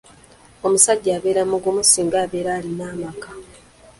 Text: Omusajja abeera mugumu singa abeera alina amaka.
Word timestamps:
Omusajja 0.65 1.11
abeera 1.17 1.43
mugumu 1.51 1.81
singa 1.91 2.17
abeera 2.25 2.51
alina 2.57 2.83
amaka. 2.93 3.29